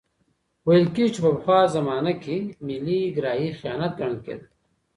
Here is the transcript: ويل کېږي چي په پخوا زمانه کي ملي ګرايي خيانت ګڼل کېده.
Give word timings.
ويل 0.67 0.85
کېږي 0.95 1.11
چي 1.15 1.19
په 1.25 1.31
پخوا 1.35 1.59
زمانه 1.75 2.13
کي 2.23 2.37
ملي 2.67 2.99
ګرايي 3.15 3.49
خيانت 3.59 3.91
ګڼل 3.99 4.17
کېده. 4.25 4.45